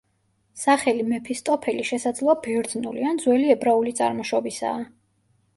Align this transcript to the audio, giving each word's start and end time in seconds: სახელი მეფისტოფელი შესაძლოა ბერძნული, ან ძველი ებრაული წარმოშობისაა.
სახელი 0.61 1.03
მეფისტოფელი 1.09 1.85
შესაძლოა 1.89 2.37
ბერძნული, 2.47 3.05
ან 3.11 3.21
ძველი 3.27 3.53
ებრაული 3.57 3.97
წარმოშობისაა. 4.01 4.85